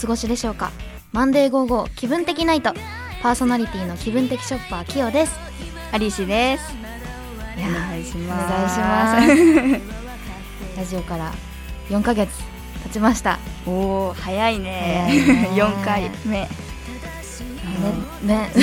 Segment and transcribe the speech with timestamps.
[0.00, 0.70] 過ごしでしょうか？
[1.12, 2.72] マンデー55気分的ナイト。
[3.22, 5.32] パーソナリティの気分的ショッパーキヨです。
[5.92, 6.74] アリシです。
[7.58, 8.78] お願いしおます。
[8.78, 9.80] 願いしま
[10.76, 10.76] す。
[10.76, 11.32] ラジオから
[11.88, 12.30] 4ヶ月
[12.84, 13.38] 経ちました。
[13.66, 15.06] おお早いね。
[15.08, 15.50] 早いね。
[15.54, 16.40] 4回目。
[16.40, 16.48] ね
[18.22, 18.50] ね。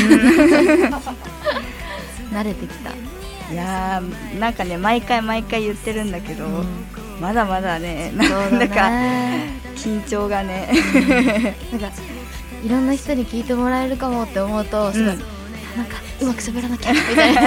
[2.31, 2.91] 慣れてきた、
[3.53, 6.85] いやーなんかね毎回毎回言ってるんだけど、うん
[7.19, 10.69] まだまだねなんだかね緊張がね。
[11.71, 11.89] なんか
[12.63, 15.21] いろんな人に聞いてもらえるかもって思うとすごい、うん
[15.75, 17.41] なんかうまく喋らなきゃみたいな。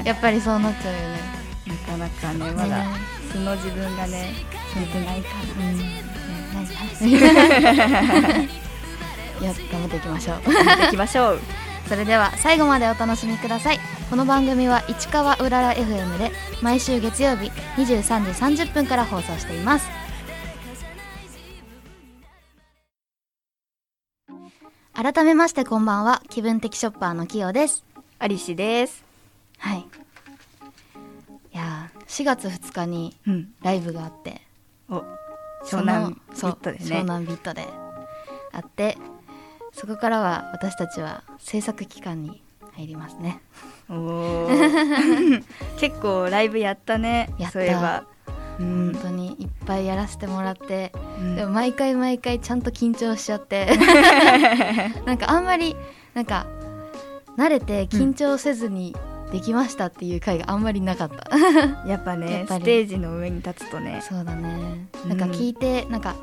[0.02, 1.20] やっぱりそうなっちゃうよね。
[1.66, 2.86] なかなかねまだね。
[3.30, 4.32] 素の自分がね
[4.74, 5.76] 見てないかうん。
[5.76, 6.02] ね
[7.00, 7.12] 何い
[9.44, 10.54] や頑張っていきましょう。
[10.54, 11.40] ら見ていきましょう。
[11.88, 16.30] それでは最後までお楽しみくださいこの番組は市川うらら FM で
[16.62, 19.88] 毎週月曜日23時30分から放送しています。
[24.94, 27.84] 改めましてこんばんは気分的ショッパーのきよです。
[28.20, 29.04] アリシです。
[29.58, 29.80] はい。
[29.80, 33.54] いやー4月2日にうん。
[33.60, 34.40] ライブがあって
[34.88, 35.02] お
[35.64, 37.66] その湘南ビそうットで湘ね南ビットで
[38.52, 38.96] あって
[39.72, 42.45] そこからは私たちは制作期間に
[42.76, 43.40] 入りますね。
[43.88, 45.42] おー。
[45.78, 47.30] 結構ライブやったね。
[47.38, 47.52] やった。
[47.52, 48.04] そういえば。
[48.58, 48.92] うん。
[48.92, 51.36] 本当にいっぱいやらせてもらって、うん。
[51.36, 53.66] でも毎回毎回ちゃんと緊張しちゃって。
[55.06, 55.76] なんかあんまり
[56.14, 56.46] なんか
[57.36, 58.94] 慣れて緊張せずに
[59.32, 61.36] できましたっていう回があんまりなかった、
[61.88, 64.00] やっぱねステージの上に立つとね。
[64.02, 64.88] そうだね。
[65.04, 65.18] うん。
[65.18, 66.14] なんか聞いて、なんか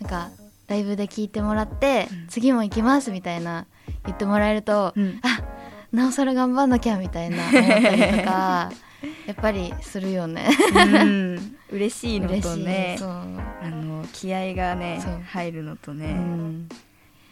[0.00, 0.30] なんか
[0.68, 2.26] ライブで聞いてもらって、うん。
[2.28, 3.66] 次も行きますみたいな
[4.04, 5.20] 言ってもらえると、うん。
[5.22, 5.42] あ
[5.96, 8.70] なおさら頑張んなきゃみたいな思ったりとか
[9.26, 10.46] やっぱりするよね。
[10.74, 11.56] うん。
[11.70, 12.98] 嬉しいのとね。
[13.00, 13.24] あ
[13.70, 16.68] の気合がね入るのとうね、ん、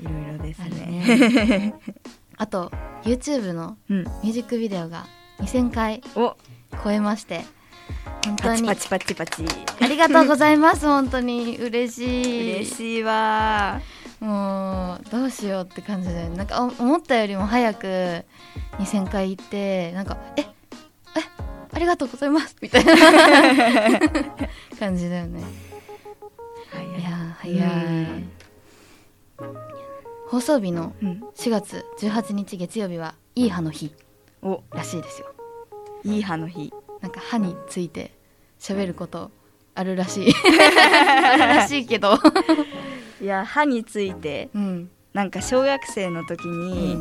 [0.01, 0.71] いろいろですね。
[0.71, 1.75] ね。
[2.39, 2.73] あと
[3.05, 5.07] YouTube のうん、ミュージックビデオが
[5.41, 6.35] 2000回お。
[6.83, 7.45] 超えまして
[8.25, 8.67] 本当に。
[8.67, 9.45] パチパチパチパチ。
[9.81, 10.87] ありがとうございます。
[10.87, 11.59] 本当に。
[11.59, 12.55] 嬉しい。
[12.57, 13.81] 嬉しいわ
[14.25, 17.87] もうどうしようって感じでなんかお思ったよりも早く
[18.79, 20.47] 2000回行ってなんかええ
[21.73, 22.95] ありがとうございますみたいな
[24.79, 25.43] 感じだよね。
[26.99, 27.03] い。
[27.03, 28.25] やー早い。
[30.29, 33.93] 放送日のうん、4月18日月曜日はいい歯の日
[34.43, 34.63] お。
[34.71, 35.35] らしいですよ。
[36.05, 36.73] いい歯の日。
[37.01, 38.13] なんか歯について
[38.59, 39.31] 喋ること
[39.75, 40.33] あるらしい。
[40.33, 42.19] あるらしいけど
[43.25, 44.91] いや歯についてうん。
[45.15, 46.99] なんか小学生の時に、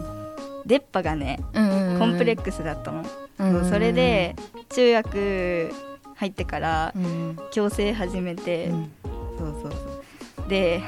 [0.68, 3.04] 出っ歯がねうんコンプレックスだったの、
[3.40, 4.36] うんそれで
[4.70, 5.72] 中学
[6.16, 8.92] 入ってからうん矯正始めて、うん。
[9.38, 10.50] そうそうそう。
[10.50, 10.82] で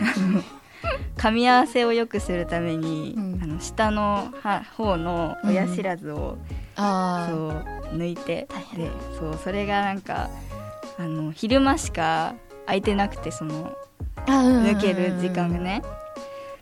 [1.17, 3.39] 噛み合わせを良くするために、うん。
[3.43, 6.37] あの下の歯方の親知らずを、
[6.77, 8.47] あそう抜いて
[8.77, 10.29] でそうそれがなんか
[10.97, 12.35] あの昼間しか
[12.65, 13.84] 空いてなくてそのあ
[14.25, 15.81] 抜抜ける時間がね。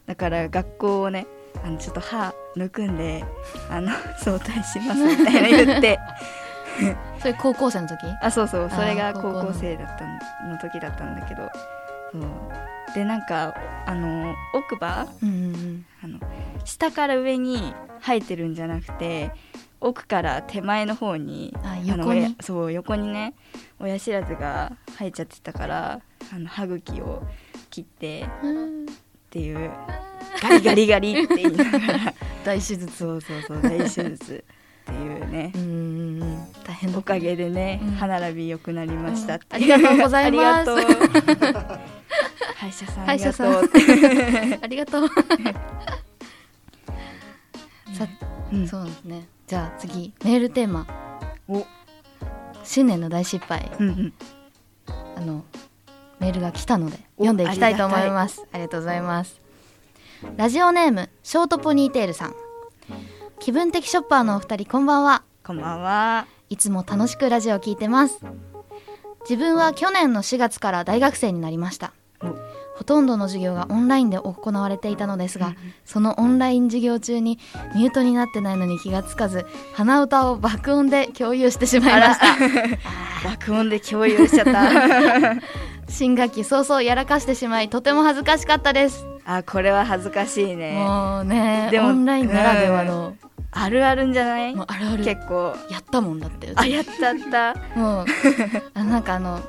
[0.05, 1.25] だから学校をね
[1.63, 3.23] あのちょっと歯抜くんで
[3.69, 5.99] あの早退しますみたいな言って。
[7.19, 7.97] それ高校生の時？
[8.21, 8.69] あそうそう。
[8.69, 11.49] それが高校生だったんの時だったんだけど。
[12.11, 12.21] そう。
[12.95, 13.55] でなんか
[13.85, 15.07] あの奥歯？
[15.21, 16.19] うんうんあの
[16.65, 19.31] 下から上に生えてるんじゃなくて
[19.79, 22.19] 奥から手前の方にあの横に？
[22.21, 23.35] 親そう横にね
[23.79, 26.01] 親知らずが生えちゃってたから
[26.31, 27.23] あの歯茎を
[27.69, 28.87] 切ってうんっ
[29.29, 29.71] ていう
[30.41, 32.13] ガリガリガリって言いながら。
[32.45, 32.87] 大手術。
[32.95, 34.43] そうそうそう大手術
[34.83, 35.51] っていうね。
[36.63, 37.91] 大変だおかげでね、うん。
[37.93, 40.71] 歯並び良くなりましたありがとうございます。
[40.71, 41.79] ありがとう。
[42.55, 43.71] 歯医者さんありがとう
[44.61, 45.07] ありがとう。
[47.93, 48.07] さ
[48.51, 48.67] うん。
[48.67, 49.27] そうですね。
[49.47, 50.85] じゃあ次メールテーマ。
[51.47, 51.65] お。
[52.63, 53.71] 新年の大失敗。
[53.79, 54.13] うんうん。
[55.15, 55.43] あの
[56.23, 58.45] メールが来たのでお読んでいきたいと思います。
[58.53, 59.41] ありがとうございます。
[60.37, 62.35] ラジオネームショートポニーテールさん。
[63.39, 65.23] 気分的ショッパーのお二人こんばんは。
[65.45, 66.25] こんばんは。
[66.49, 68.19] いつも楽しくラジオを聞いてます。
[69.29, 71.91] 自分は去年の4月から大学生になりました。
[72.21, 72.27] お
[72.77, 77.37] ほとんどの授業がオンラインで行われていたのですが、うんそのオンライン授業中に
[77.75, 82.25] ミュートになってないのに気がつかず鼻歌を爆音で共有してしまいました。
[83.29, 85.35] 爆音で共有しちゃった
[85.89, 89.05] 新学期早々やらかしてしまいとても恥ずかしかったです。
[89.25, 90.73] あこれは恥ずかしいね。
[90.73, 93.15] もうねでもオンラインならではの、
[93.51, 94.55] あるあるんじゃない？
[94.55, 95.03] もうあるある。
[95.03, 95.55] 結構。
[95.69, 97.55] やったもんだってあやったった。
[97.79, 98.05] もう
[98.73, 99.39] あなんかあの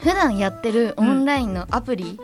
[0.00, 2.18] 普段やってるオンラインのアプリ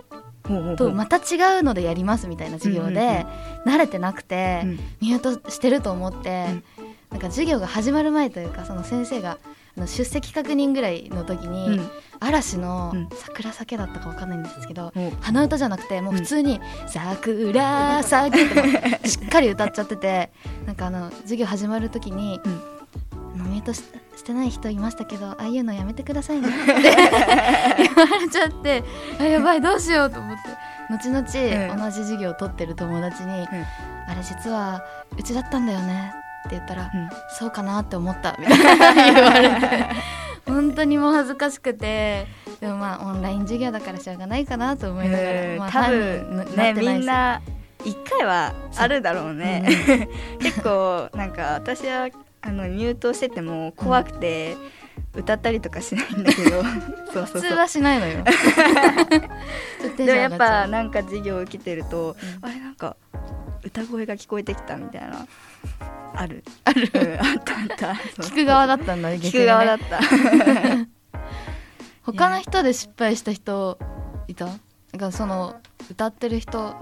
[0.47, 0.77] ほうほうほう。
[0.77, 3.27] とまた違うのでやりますみたいな授業うんうんで
[3.67, 4.71] 慣れてなくてうん。
[5.01, 6.63] ミュートしてると思ってうん。
[7.11, 9.39] なんか授業が始まる前というかその先生が
[9.77, 11.91] あの出席確認ぐらいの時に、うん。
[12.21, 13.09] 嵐のうん。
[13.15, 20.31] 桜酒だったかわかんないんですけど、ほう鼻歌じゃなくてもう普通に「桜酒」ってしっかり歌っちゃってて
[20.67, 22.63] なんかあの授業始まる時にうん
[23.35, 23.83] 「あのミュートし
[24.17, 28.85] してない人いましたけどああいうのやめてくださいね」って 言われちゃって
[29.19, 30.43] あやばいどうしようと思って。
[30.91, 31.21] 後々、
[31.73, 31.79] うん。
[31.79, 33.47] 同じ授業を取ってる友達に
[34.09, 34.83] 「あれ実は
[35.17, 36.13] うちだったんだよね」
[36.47, 37.11] って言ったら「うん。
[37.39, 39.87] そうかなって思った」みたいな言われて。
[40.47, 42.27] 本当にもう恥ずかしくて。
[42.61, 47.41] でもまあオンライン授業だからしょうがないかなと思いながら、まあ、うん多分ねみんな
[47.85, 49.65] 一回はあるだろうね、
[50.39, 52.11] 結構なんか私は
[52.43, 54.57] あのミュートしてても怖くて
[55.15, 56.63] 歌ったりとかしないんだけど。
[57.13, 58.25] そうそう普通はしないのよ。
[59.97, 62.49] でも上やっぱなんか授業を受けてると、うん。
[62.49, 62.97] あれなんか
[63.65, 65.27] 歌声が聞こえてきたみたいな。
[66.15, 66.45] ある。
[66.65, 66.91] ある。
[66.93, 67.01] うん。
[67.01, 68.23] あったあった。
[68.23, 70.01] 聞く側だったんだね聞く側だっった
[72.03, 73.79] 他の人で失敗した人
[74.29, 74.47] いた？
[74.47, 74.59] なん
[74.99, 75.57] かその
[75.91, 76.75] 歌ってる人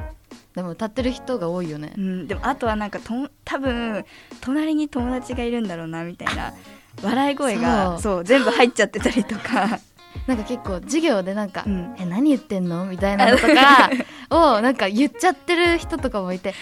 [0.54, 1.92] でも歌ってる人が多いよね。
[1.96, 4.04] うん、でもあとはなんかと多分
[4.40, 6.54] 隣に友達がいるんだろうなみたいな。
[7.00, 9.78] 笑い声がそう全部入っちゃってたりとか、
[10.26, 11.94] なんか結構授業でなんか「うん。
[11.98, 13.90] え何言ってんの?」みたいなのとか
[14.58, 16.54] をなんか言っちゃってる人とかもいて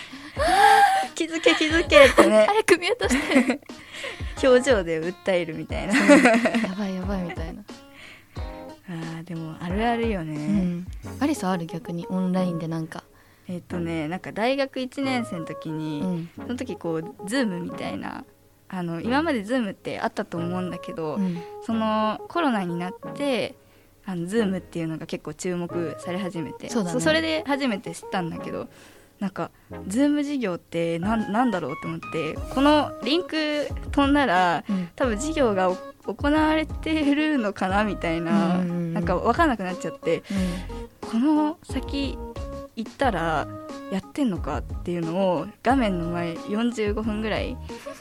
[1.15, 2.47] 気づけ気づけってね。
[2.49, 3.61] 早くミュートして。
[4.47, 5.95] 表情で訴えるみたいな。
[5.95, 7.63] やばいやばいみたいな、
[8.89, 10.87] あーでもあるあるよね、うん、
[11.21, 12.07] アリサある逆に？
[12.11, 13.03] オンラインでなんか、
[13.49, 16.31] えっ、とねなんか大学1年生の時に、うん。
[16.37, 18.25] その時こう Zoom みたいな
[18.69, 21.41] あの今まで Zoom ってあったと思うんだけど、うん。
[21.65, 23.55] そのコロナになって
[24.05, 27.01] あの Zoom っていうのが結構注目され始めてそね。
[27.01, 28.69] それで初めて知ったんだけど
[29.21, 29.51] なんか
[29.89, 34.89] Zoom 授業ってなんなんだろうと思ってこのリンク飛んだらうん。
[34.97, 38.95] 多分授業がお行われてるのかなみたいな、うんうんうん。
[38.95, 40.23] なんか分かんなくなっちゃって
[41.01, 42.19] この先
[42.77, 43.49] 行ったら
[43.91, 47.57] やってんのかっていうのを画面の前45分ぐらい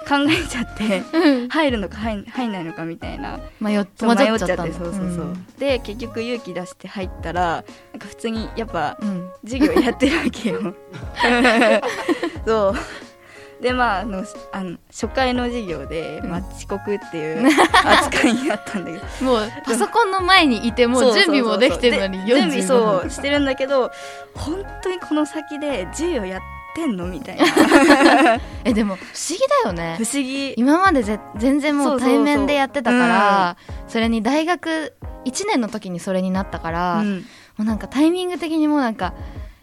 [0.07, 3.39] 考えちゃってうん、入るのか入ん入んないのかみたいな。
[3.59, 9.09] 迷っちゃったんだそうそうそう、で結局勇気出して入ったらなんか普通にやっぱうん。
[9.09, 10.75] うん授業やってるわけよ。
[12.45, 12.75] そう。
[13.61, 17.47] でまああのあの初回の授業で、まあ、遅刻っていう
[17.83, 19.25] 扱いになったんだけど。
[19.25, 23.91] もうパソコンの前にいてもう準備もできてるのにで準備45分そうしてるんだけど
[24.35, 26.41] 本当にこの先で授業やっ
[26.75, 27.07] てんの？
[27.07, 27.45] みたいな。
[28.65, 29.95] えでも不思議だよね。
[29.97, 30.53] 不思議。
[30.57, 33.57] 今までぜ全然もそう対面でやってたから
[33.87, 34.93] それに大学
[35.25, 37.25] 1年の時にそれになったから、もうん。
[37.59, 39.13] うなんかタイミング的にもうなんか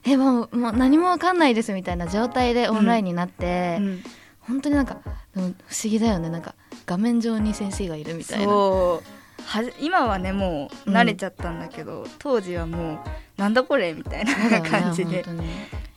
[0.04, 4.02] えもうもう何もわかんないですみたいな状態でオンラインになって、うん。
[4.40, 4.96] 本当になんか
[5.36, 6.28] でも不思議だよね。
[6.30, 6.54] なんか
[6.86, 8.44] 画面上に先生がいるみたいな。
[8.46, 9.08] そう。
[9.44, 12.98] はじ今はねもう慣れちゃったんだけど、当時はもう
[13.36, 13.92] なんだこれ？
[13.92, 15.22] みたいな感じで。
[15.24, 15.48] 本当に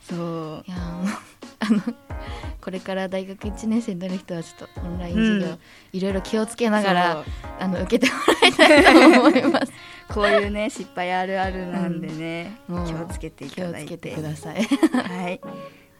[0.08, 0.64] そう。
[0.66, 0.76] いや
[1.58, 1.80] あの
[2.60, 5.58] これから大学1年生になる人はちょっとオンライン授業、うん。
[5.92, 7.24] いろいろ気をつけながら
[7.60, 9.72] あの受けてもらいたいと思います。
[10.08, 12.86] こういうね失敗あるあるなんでね、うん。
[12.86, 14.62] 気をつけてい気をつけただいててください。
[14.62, 15.40] はい。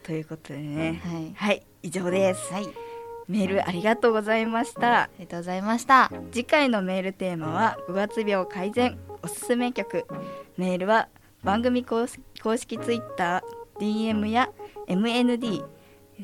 [0.02, 1.00] ということでね。
[1.04, 1.32] はい。
[1.34, 1.62] はい。
[1.82, 2.68] 以上です、はい。
[3.28, 5.02] メールありがとうございました。
[5.02, 6.12] ありがとうございました。
[6.30, 10.06] 次回のメールテーマは5月病改善おすすめ曲。
[10.56, 11.08] メールは
[11.42, 14.50] 番組公式公式ツイッター DM や
[14.88, 15.64] MND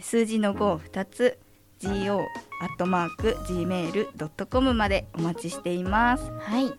[0.00, 1.38] 数字の52つ
[1.82, 2.20] go
[2.60, 6.30] アットマーク gmail.com までお待ちしています。
[6.38, 6.72] はい。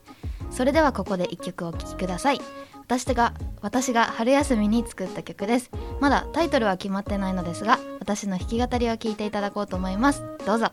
[0.49, 2.41] それではここで一曲お聴きください。
[2.79, 5.71] 私が私が春休みに作った曲です。
[5.99, 10.23] まだタイトルは決まってないのですが私の弾き語りを聞いていただこうと思います。
[10.45, 10.71] どうぞ。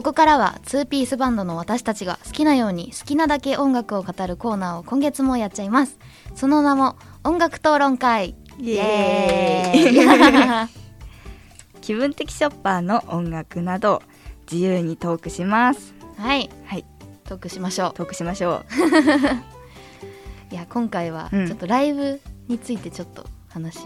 [0.00, 5.98] ここからは2ピースバンドの私たちが好きなように好きなだけ音楽を語るコーナーを今月もやっちゃいます。
[6.34, 8.34] その名も音楽討論会。
[8.58, 10.68] イエーイ。
[11.82, 14.02] 気分的ショッパーの音楽など
[14.50, 15.92] 自由にトークします。
[16.16, 16.48] はい。
[16.64, 16.86] はい。
[17.24, 18.64] トークしましょトークしましょう。
[20.50, 21.46] いや今回はうん。
[21.46, 23.82] ちょっとライブについてちょっと話を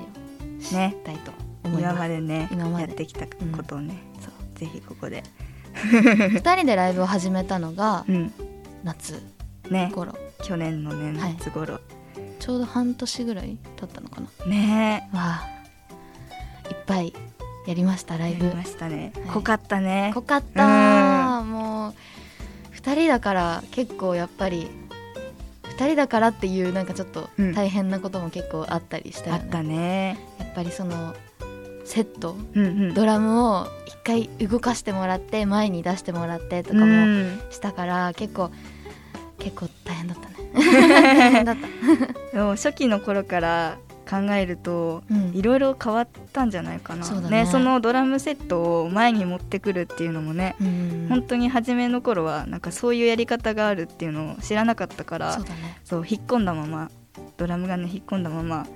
[0.62, 2.85] しねたいとう思います、今までね今まで。
[2.85, 3.97] やってきたことをね、
[4.54, 5.25] ぜひここで
[6.40, 8.33] 2人でライブを始めたのがうん。
[8.85, 9.23] 夏
[9.71, 9.90] ね。
[9.95, 10.14] 頃。
[10.43, 11.35] 去年のねはい。
[11.38, 11.81] 夏頃、
[12.38, 14.47] ちょうど半年ぐらい経ったのかな。
[14.47, 15.09] ね。
[15.12, 15.49] わあ。
[16.71, 17.12] いっぱい
[17.66, 18.45] やりましたライブ。
[18.45, 19.25] やりましたね、はい。
[19.28, 20.11] 濃かったね。
[20.14, 21.95] 濃かったもう
[22.76, 24.69] 2人だから結構やっぱり
[25.62, 27.54] 2人だからっていうなんかちょっとうん。
[27.54, 30.19] 大変なことも結構あったりしたよね、あったね。
[30.38, 31.14] やっぱりその
[31.85, 32.37] セット。
[32.54, 32.95] うんうん。
[32.95, 37.41] ドラムを一回動かしてもらって前に出してもらってとかうもん。
[37.51, 38.51] したから結構
[39.39, 40.35] 結構大変だったね。
[40.55, 42.37] 大変だった。
[42.37, 45.33] でも初期の頃から考えるとうん。
[45.35, 47.05] いろいろ変わったんじゃないかな。
[47.05, 51.07] そうだねそのドラムセットを前に持ってくるっていうのもね、うん。
[51.09, 55.81] 本当に初めの頃はなんかそういうやり方があるっていうのを知らなかったからそうだね。
[55.85, 56.91] そう引っ込んだまま
[57.37, 58.67] ドラムがね引っ込んだまま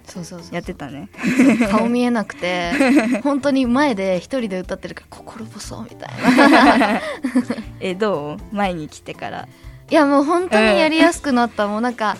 [0.50, 1.08] やってたね。
[1.70, 2.72] 顔見えなくて
[3.22, 7.00] 本当に前で一人で歌ってるから心細みたいな。
[7.80, 8.54] えどう？
[8.54, 9.48] 前に来てから。
[9.90, 12.16] いやもう本当にやりやすくなった、もうなんか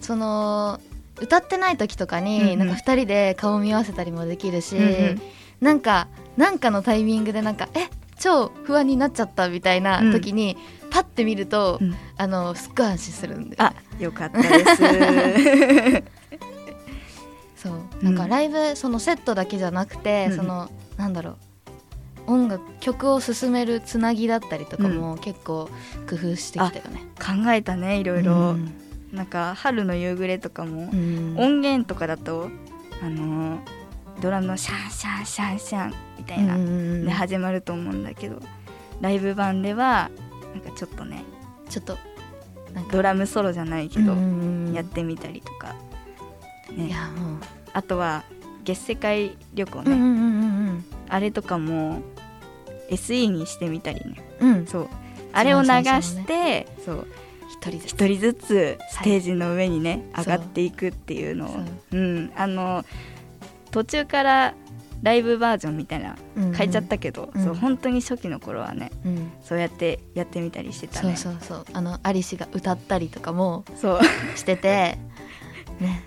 [0.00, 0.80] その
[1.20, 2.58] 歌ってない時とかに、うんうん。
[2.58, 5.22] なんか2人で顔見合わせたりもできるし、うんうん。
[5.60, 7.88] なんかなんかのタイミングでなんかえ
[8.18, 10.56] 超不安になっちゃったみたいな時に、
[10.96, 11.94] パッて見ると、うん。
[12.16, 14.76] あのすっごい安心するんであよかったです。
[17.68, 17.72] そう。
[18.00, 18.26] うんなん。
[18.26, 20.36] かライブそのセットだけじゃなくて、うん。
[20.36, 21.36] そのなんだろう。
[22.28, 25.68] 音楽曲を進めるつなぎだったりとかも結構
[26.08, 27.04] 工夫してきたよね。
[27.18, 28.72] 考えたねいろいろ、うん。
[29.12, 31.34] なんか春の夕暮れとかも、うん。
[31.36, 32.48] 音源とかだと
[33.02, 33.58] あのー
[34.22, 37.04] ドラムのシャンシャンシャンシャンみたいな、うん。
[37.04, 38.40] で始まると思うんだけど
[39.02, 40.10] ライブ版では
[40.56, 41.22] なんかちょっとね
[41.68, 41.98] ちょっと
[42.90, 44.72] ドラムソロじゃないけど、うん。
[44.74, 45.74] やってみたりとか、
[46.76, 46.94] ね、
[47.72, 48.24] あとは
[48.64, 52.02] 月世界旅行ね、あれとかも
[52.90, 54.22] SE にしてみたりね。
[54.40, 54.52] うん。
[54.52, 54.88] うんそう。
[55.32, 57.06] あれを流して、そう。
[57.48, 57.90] 一人ずつ。
[57.92, 61.56] 一人ずつステージの上にね、はい上がっていくっていうのを。
[61.92, 62.32] うん。
[62.36, 62.84] あの
[63.70, 64.54] 途中から
[65.02, 66.54] ライブバージョンみたいなうんうん。
[66.54, 67.44] 変えちゃったけど、うん。
[67.44, 69.32] そう本当に初期の頃はねうん。
[69.42, 71.64] そうやってやってみたりしてたそうねそうそう。
[71.72, 74.00] あのアリシが歌ったりとかもそう。
[74.36, 74.98] してて
[75.80, 76.04] ね。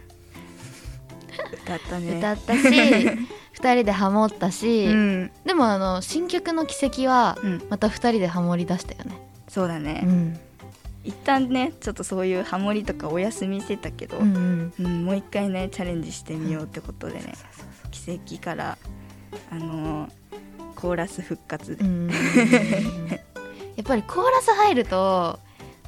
[1.64, 2.18] 歌ったね。
[2.18, 2.70] 歌ったし
[3.54, 9.18] 二人でハモったし、うん、でもあの新曲の「奇跡」はうん、また二人でハモり出したよね。
[9.50, 10.40] そうだね、うん。
[11.04, 14.74] 一旦ねちょっとそういうハモリとかお休みしてたけど、うんうん。
[14.80, 17.34] うんもう一回ねチャレンジしてみようってことでね、
[17.90, 18.78] 奇跡から
[19.52, 20.12] あのー
[20.76, 21.78] コーラス復活。
[23.76, 25.40] やっぱりコーラス入ると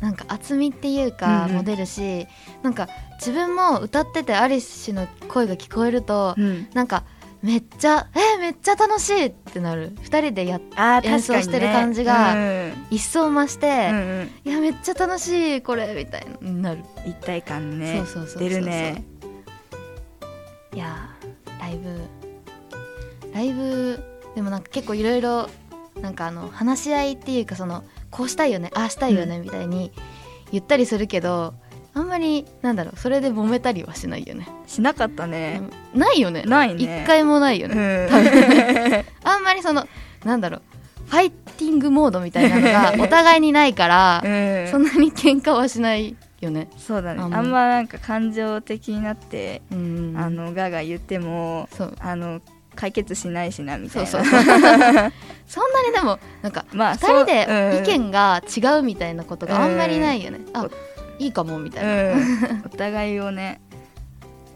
[0.01, 1.57] なんか厚みっていうかうんうん。
[1.57, 2.27] も出るし、
[2.61, 6.67] なんか自分も歌っててアリシの声が聞こえると、うん。
[6.73, 7.03] なんか
[7.41, 9.95] めっちゃえーめっちゃ楽しいってなる。
[10.03, 14.31] 2人でやっあ演奏してる感じがうん一層増して、うんうん。
[14.43, 16.83] いやめっちゃ楽しいこれみたいになる。
[17.05, 17.97] 一体感ね。
[17.97, 18.49] そうそうそうそう。
[18.49, 19.05] 出るね。
[20.73, 21.20] いやー
[21.61, 22.01] ライブ。
[23.33, 24.03] ライブ
[24.35, 25.49] でもなんか結構いろいろ
[26.01, 29.91] なんかあの話し合いっていうかそのこうしたいよねああしたいよねみたいに
[30.51, 31.53] 言ったりするけど、
[31.93, 35.61] あんまりなんだろうそれで揉めたりはしないよね、しなかったね、
[35.93, 36.43] ないよね。
[36.43, 37.03] ないね。
[37.03, 38.09] 一回もないようね、ん。
[38.09, 39.05] 多分。
[39.23, 39.87] あんまりその
[40.25, 40.61] なんだろう
[41.05, 44.67] ファイティングモードみたいなのが お互いにないから、うん。
[44.69, 46.69] そんなに喧嘩はしないよね。
[46.77, 47.21] そうだね。
[47.21, 52.41] ああんまなんか感情的になって、うんあのガが言ってもあの
[52.75, 54.07] 解決しないしなみたいな。
[54.07, 54.31] そうそう。
[55.47, 60.67] そんなにでもなんかまあ2人で意見が違うみたいなことがあんまりないよね、あ
[61.19, 63.61] いいかもみたいな、うん、お互いをね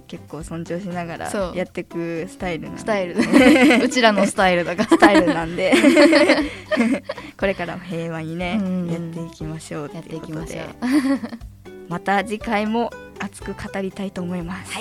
[0.07, 2.79] 結構尊重しながらやっていくスタイルなんで。
[2.79, 3.15] スタイル。
[3.83, 4.89] うちらのスタイルだから。
[4.89, 5.73] スタイルなんで。
[7.37, 10.63] これからも平和にね、うんやっていきましょうやっていきましょという。
[10.63, 14.73] うことでまた次回も熱く語りたいと思います、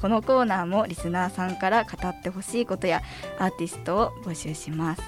[0.00, 3.02] このコーナーもリスナーさんから語ってほしいことや
[3.38, 5.02] アーティストを募集します。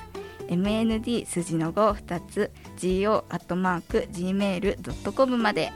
[0.49, 5.73] MND 数字の52つ GO アットマーク Gmail.com まで。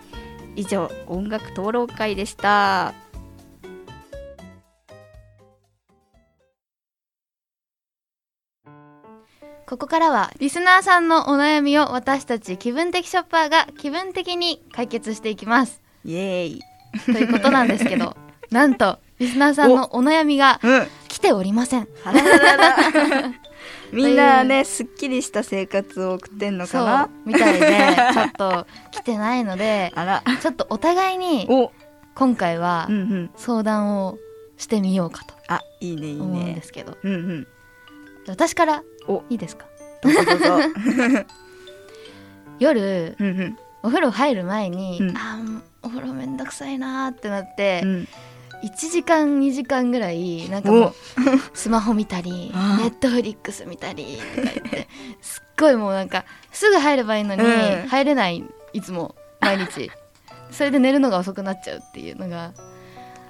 [0.59, 2.93] 以上音楽討論会でした
[9.69, 15.83] ここからはリスナーさんのお悩みを私たち気分的ショッパーが気分的に解決していきます。
[16.07, 16.63] イエーイ
[17.05, 18.17] ということなんですけど
[18.51, 20.87] なんとリスナーさんのお悩みがうん。
[21.09, 21.89] 来ておりません。
[23.93, 27.11] みんなねすっきりした生活を送ってんのかな？
[27.27, 30.23] みたいで ちょっと来てないのであら。
[30.41, 31.73] ちょっとお互いにお。
[32.15, 33.31] 今回はうんうん。
[33.37, 34.17] 相談を
[34.57, 37.47] してみようかとあいいねいい思うんでねすけど、うんうん。
[38.29, 39.67] 私からおいいですか？
[40.03, 40.59] どうぞどうぞ。
[42.59, 43.59] 夜うんうん。
[43.83, 45.17] お風呂入る前に、うん。
[45.17, 48.09] あーお風呂めんどくさいなーってなって、うん。
[48.65, 50.95] 1時間2時間ぐらいなんかもう
[51.55, 52.83] スマホ見たり あー。
[52.83, 54.89] ネットフリックス見たりとか言って
[55.21, 57.47] すっごいもうなんかすぐ入ればいいのに、う
[57.85, 57.89] ん。
[57.89, 59.91] 入れないいつも毎日。
[60.51, 62.53] それで寝るのが遅くなっちゃうっていうのが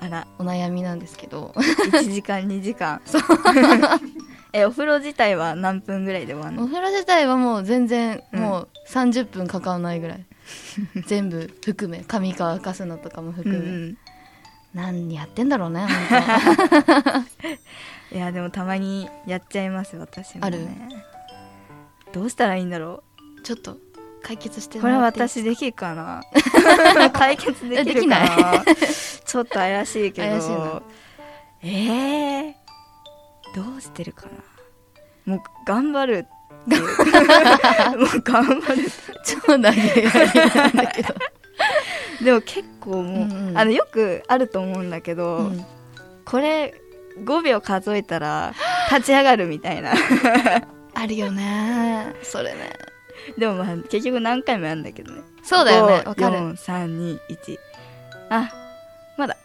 [0.01, 0.27] あら。
[0.39, 1.53] お悩みなんですけど。
[1.57, 3.01] 1時間2時間
[4.53, 6.65] えお風呂自体は何分ぐらいで終わるの？
[6.65, 8.41] お風呂自体はもう全然うん。
[8.41, 10.25] もう30分かかんないぐらい、
[11.07, 13.99] 全部含め髪乾かすのとかもうん含め、うん
[14.75, 17.27] 何やってんだろうね本
[18.13, 20.47] いやでもたまにやっちゃいます私もね。
[20.47, 20.69] ある？
[22.13, 23.03] どうしたらいいんだろ
[23.39, 23.79] 当ちょっと
[24.23, 26.23] 解決してうこれ私できるかな？
[27.13, 28.53] 解決できるかな？
[28.53, 28.65] な
[29.25, 30.83] ちょっと怪しいけど。
[31.61, 32.55] 怪えー、
[33.55, 34.27] どうしてるか
[35.27, 35.35] な？
[35.35, 36.27] もう頑張る
[36.67, 38.83] もう頑張る
[39.25, 41.15] 超投げやりなんだけど、
[42.25, 43.59] でも結構もう、うんうん。
[43.59, 45.65] あのよくあると思うんだけど、うん。
[46.25, 46.75] これ
[47.25, 48.55] 5秒数えたら
[48.91, 49.93] 立ち上がるみたいな。
[50.95, 52.15] あるよね。
[52.23, 52.71] それね。
[53.37, 55.23] でもまあ結局何回もやるんだけどね。
[55.43, 56.03] そうだよね。
[56.05, 56.39] わかる。
[56.39, 57.59] 4321
[58.31, 58.51] あ
[59.17, 59.37] まだ。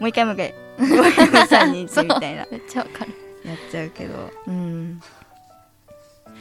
[0.00, 0.54] もう一回もう一回。
[0.78, 2.46] 5321みたいな。
[2.50, 3.12] めっちゃわかる
[3.44, 5.00] やっちゃうけど、うん。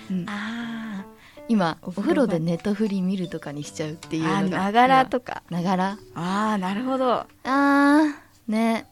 [0.09, 1.05] うん、ああ
[1.47, 4.37] 今おお風呂でネトフリ見るとかにしちゃうっていうのが。
[4.37, 5.43] あながらとか。
[5.49, 5.97] ながら。
[6.15, 7.11] ああなるほど。
[7.13, 8.13] あー
[8.47, 8.87] ね。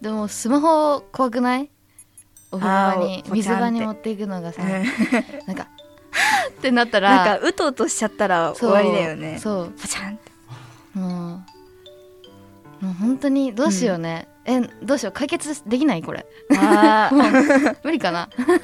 [0.00, 1.70] でもスマホ怖くない？
[2.52, 4.62] お風呂場に水場に持っていくのがさ。
[4.62, 4.68] うん
[5.46, 5.68] なんか
[6.50, 7.24] ってなったら。
[7.24, 9.38] なんかうとうとしちゃったら終わりだよね。
[9.38, 9.72] そう。
[9.80, 10.30] パチャンって。
[10.94, 11.42] も
[12.80, 15.12] うもう本当にどうしようね、えどうしよう？
[15.12, 16.02] 解決できない？
[16.02, 16.26] これ。
[16.56, 17.10] あ
[17.82, 18.22] 無理かな？
[18.22, 18.56] あどうしよ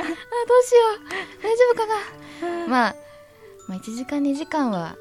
[0.00, 1.42] う？
[1.42, 2.66] 大丈夫かな？
[2.68, 2.94] まあ、
[3.68, 4.96] まあ1時間2時間は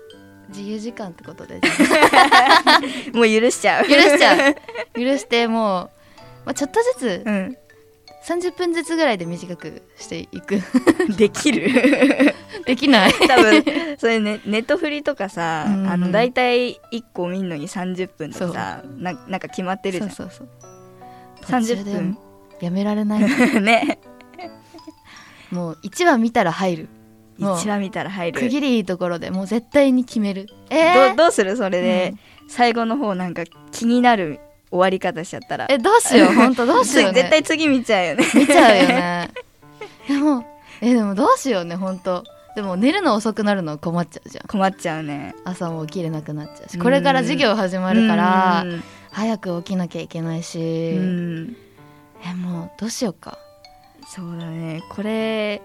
[0.49, 1.59] 自由時間ってことで。
[1.61, 3.85] ー もう許しちゃう。
[3.85, 4.55] 許しちゃう。
[4.99, 5.89] 許してもう、
[6.45, 7.57] まあ、ちょっとずつうん
[8.27, 10.59] 30分ずつぐらいで短くしていく。
[11.17, 11.67] できる？
[12.65, 13.13] できない。
[13.13, 13.63] 多分
[13.97, 15.87] それねネットフリとかさ、うん。
[15.89, 20.11] あの大体1個見んのに30分とかさななんか決まってるじゃん。
[20.11, 21.61] そうそうそう。
[21.61, 22.17] 30途中分
[22.59, 23.21] でやめられない。
[23.61, 23.99] ね。
[25.51, 26.89] もう1話見たら入る。
[27.39, 28.39] もう1話見たら入る。
[28.39, 30.45] 区切りいいところでもう絶対に決める。
[30.69, 31.57] えどどうする？
[31.57, 32.13] それで、
[32.47, 34.39] 最後の方なんか気になる
[34.71, 35.67] 終わり方しちゃったら。
[35.69, 36.33] えどうしよう？
[36.35, 38.25] 本当どうしよう、ね、 絶対次見ちゃうよね。
[38.33, 39.29] 見ちゃうよね。
[40.07, 40.45] でも
[40.81, 42.23] えでもどうしようね本当。
[42.55, 44.47] でも寝るの遅くなるの困っちゃうじゃん。
[44.47, 45.35] 困っちゃうね。
[45.45, 46.75] 朝も起きれなくなっちゃうし。
[46.75, 48.83] うんこれから授業始まるからうん。
[49.11, 51.55] 早く起きなきゃいけないし、うん。
[52.25, 53.37] えもうどうしようか。
[54.07, 54.81] そうだね。
[54.89, 55.61] これ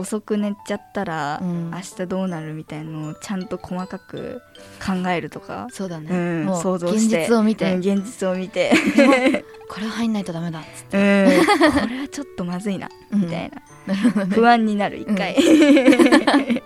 [0.00, 1.70] 遅く寝ちゃったら、うん。
[1.70, 4.40] 明日どうなるみたいのをちゃんと細かく
[4.84, 7.18] 考えるとか、そうだね、うん、もう想像して。
[7.22, 8.72] 現実を見て、うん現実を見て。
[9.68, 10.60] これは入んないとダメだ。
[10.60, 11.00] っつって、う
[11.42, 11.46] ん。
[11.82, 12.88] これはちょっとまずいな。
[13.12, 13.20] うん。
[13.20, 13.50] みたい
[13.86, 14.34] な、なるほどね。
[14.34, 15.36] 不安になる一回、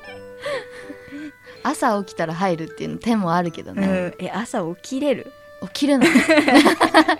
[1.62, 5.32] 朝起きたら入るっていうの手もあるけどうね、ん、え朝起きれる？
[5.68, 6.08] 起きれない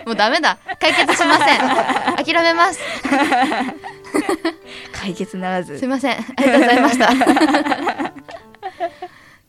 [0.06, 0.58] もうダメだ。
[0.80, 1.58] 解決しません。
[2.24, 2.80] 諦めます。
[4.92, 5.78] 解決ならず。
[5.78, 6.12] すいません。
[6.12, 7.08] ありがとうございました。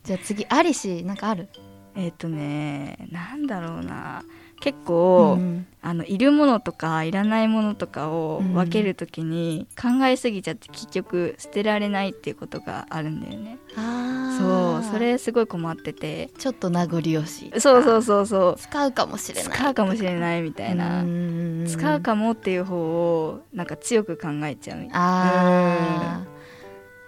[0.03, 1.47] じゃあ次アリシなんかある？
[1.95, 4.23] えっ、とねなんだろうな
[4.65, 13.59] 結構、うんあのいるものとかいらないものとかをうん分けるときに考えすぎちゃって結局捨てられないっていうことがあるんだよね。
[13.77, 16.31] あそうそれすごい困ってて。
[16.39, 18.55] ちょっと名残惜しいそうそうそうそう。
[18.57, 21.03] 使うかもしれない使うかもしれないみたいな。
[21.03, 26.21] うん使うかもっていう方をなんか強く考えちゃうみたいあ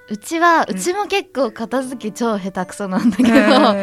[0.10, 0.14] ー。
[0.14, 3.76] うちはうちも結構片付け超下手くそなんだけど、な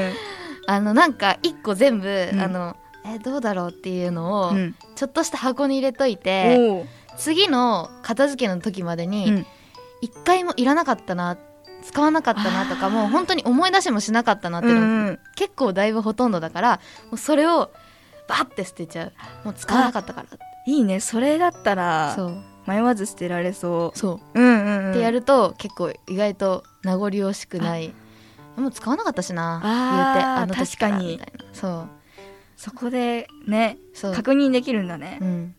[0.68, 2.40] あのなんか一個全部、うん。
[2.40, 3.68] あのえどうだろう？
[3.70, 4.52] っていうのを、
[4.94, 6.86] ちょっとした箱に入れといて
[7.16, 9.46] 次の片付けの時までうにん。
[10.00, 11.38] 一回もいらなかったな
[11.82, 17.70] 使わなかったなとかもう本当に思い出しもしなかったなっていうの、うん結構だいぶほとんどだからもうそれを
[18.28, 19.12] バッて捨てちゃう。
[19.44, 20.28] もう使わなかったから。
[20.66, 21.00] いいね。
[21.00, 22.16] それだったら
[22.66, 24.40] 迷わず捨てられそそう。
[24.40, 27.94] ううんうん、うん、ってやると結構意外と名残惜しくない。
[28.56, 29.74] もう使わなかったしな言う
[30.16, 31.12] てあの時から確かに。
[31.12, 31.44] みたいな。
[31.52, 31.88] そう
[32.56, 35.54] そこでね確認できるんだね、うん。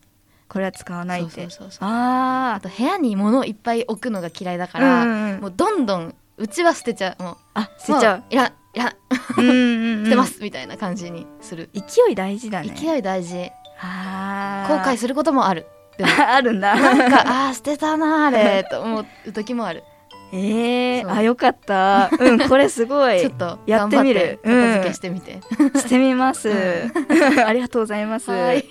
[0.47, 1.31] これは使わないって。
[1.31, 1.89] そうそうそうそう。
[1.89, 5.41] ああと部屋に物をいっぱい置くのが嫌いだか、からうんうんうん。
[5.41, 7.23] もうどんどんうちは捨てちゃう。
[7.23, 8.17] もうあ捨てちゃう。
[8.19, 8.93] もいらんいらん
[9.37, 10.03] うんうんうん。
[10.05, 12.73] 捨てます、みたいな感じにする、勢い大事だね。
[12.75, 13.51] 勢い大事。
[13.81, 15.67] あ後悔することもある。
[16.27, 16.75] あるんだ。
[16.75, 19.83] なんかあー捨てたなーあれと思う時もある
[20.31, 22.09] えー、あよかった。
[22.19, 23.19] うんこれすごい。
[23.21, 24.39] ちょっとやってみる。
[24.43, 25.39] 片付けしてみて、
[25.75, 26.53] してみます、う
[27.45, 28.65] ありがとうございます、はい。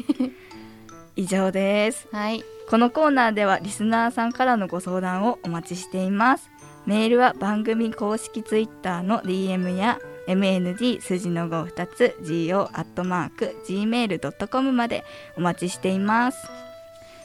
[1.17, 2.09] 以上です。
[2.13, 2.45] はい。
[2.69, 6.51] このコーナーではリスナーさんからのご相談をお待ちしています。
[6.87, 12.17] メールは番組公式ツイッターの DM や MND 数字の52つ
[12.51, 15.05] GO アットマーク Gmail.com まで
[15.37, 16.39] お待ちしています。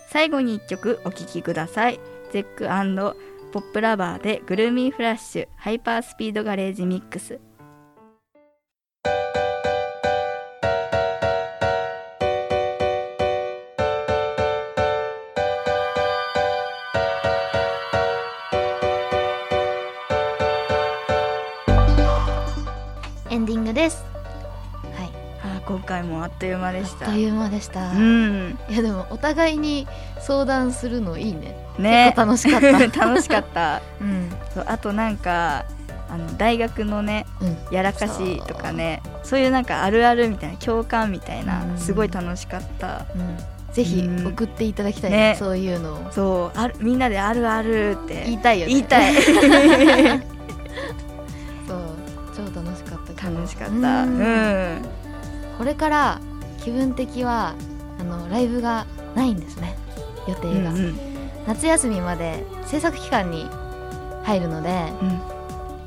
[0.08, 2.00] 最後に1曲お聴きください。
[2.32, 2.72] ゼック
[3.52, 7.40] ポップラバーでグルーミーフラッシュハイパースピードガレージミックス。
[23.32, 24.04] エンディングです。
[24.94, 25.10] はい。
[25.42, 28.60] あー今回もあっという間でしあったという間でした、うん。
[28.70, 29.88] いやでもお互いに
[30.22, 31.56] 相談するのいいね。
[31.78, 32.14] ね。
[32.16, 32.72] 楽しかった。
[33.06, 33.82] 楽しかった。
[34.02, 34.30] うん。
[34.54, 35.66] そうあとなんか
[36.12, 37.58] あの大学のねうん。
[37.72, 41.78] やらかしとかねそういうなんかあるあるみたいな共感みたいなうん。
[41.78, 43.06] すごい楽しかった。
[43.16, 43.38] うん。
[43.74, 44.28] ぜひうん。
[44.28, 45.36] 送っていただきたいねね。
[45.38, 46.12] そういうのを。
[46.12, 48.24] そうあるみんなであるあるって。
[48.26, 48.74] 言いたいよね。
[48.74, 49.14] 言いたい。
[51.68, 51.80] そう
[52.36, 53.74] 超楽しかった楽しかった。
[53.74, 54.22] ううん
[54.78, 54.82] ん。
[55.58, 56.20] これから
[56.64, 57.54] 気分的は
[58.00, 59.76] あのライブがないんですね
[60.30, 61.00] 予定が、うんうん。
[61.48, 63.48] 夏休みまで制作期間に
[64.24, 65.22] 入るのでうん。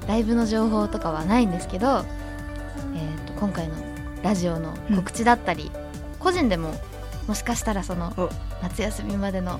[0.08, 3.74] ライブの情報とかはないんですけど、えー、と今回の
[4.22, 5.70] ラジオの告知だったり、
[6.18, 6.74] 個人でも
[7.28, 8.28] もしかしたらそのお。
[8.62, 9.58] 夏休みまでの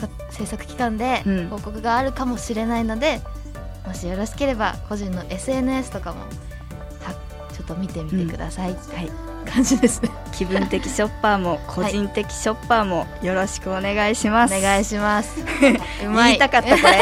[0.00, 1.48] か制作期間でうん。
[1.48, 3.20] 報告があるかもしれないので、
[3.86, 6.26] もしよろしければ個人の SNS とかもは
[7.52, 9.10] ちょっと見てみてください、はい。
[9.50, 15.40] 感じですね気分的ショッパーも個人的ショッパーもよろしくお願いします、お願いします。
[16.04, 16.30] うまい。
[16.30, 16.98] 言いたかったこれ。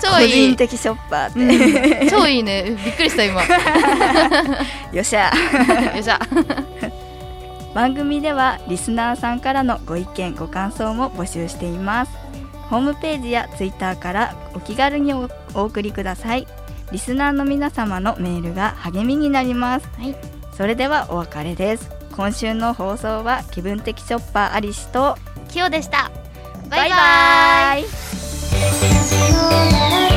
[0.00, 0.28] 個 超いい。
[0.48, 2.08] 人、的ショッパーって、うん。
[2.08, 2.76] 超いいね。
[2.84, 3.42] びっくりした今。
[3.42, 3.48] よ
[4.92, 5.32] よっしゃ。
[5.98, 6.18] っしゃ。
[7.74, 12.12] 番組ではリスナーさんからのご意見ご感想も募集しています。
[12.70, 16.46] ホームページやツイッターからお気軽におお送りください。
[16.92, 20.16] リスナーの皆様のメールが励みになります、はい。
[20.58, 25.16] それではお別れです今週の放送は気分的ショッパーアリシと
[25.48, 26.10] キヨでした。
[26.68, 26.90] バイバイ。
[26.90, 27.88] バイバ
[30.04, 30.07] イ。